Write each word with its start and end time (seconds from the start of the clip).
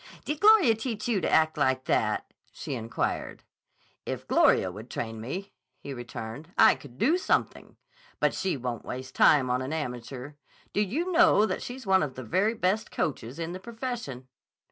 "Did 0.25 0.39
Gloria 0.39 0.73
teach 0.73 1.07
you 1.07 1.21
to 1.21 1.29
act 1.29 1.57
like 1.59 1.83
that?" 1.85 2.25
she 2.51 2.73
inquired. 2.73 3.43
"If 4.03 4.27
Gloria 4.27 4.71
would 4.71 4.89
train 4.89 5.21
me," 5.21 5.53
he 5.77 5.93
returned, 5.93 6.51
"I 6.57 6.73
could 6.73 6.97
do 6.97 7.19
something. 7.19 7.77
But 8.19 8.33
she 8.33 8.57
won't 8.57 8.83
waste 8.83 9.13
time 9.13 9.51
on 9.51 9.61
an 9.61 9.71
amateur. 9.73 10.31
Do 10.73 10.81
you 10.81 11.11
know 11.11 11.45
that 11.45 11.61
she's 11.61 11.85
one 11.85 12.01
of 12.01 12.15
the 12.15 12.23
very 12.23 12.55
best 12.55 12.89
coaches 12.89 13.37
in 13.37 13.51
the 13.53 13.59
profession?" 13.59 14.27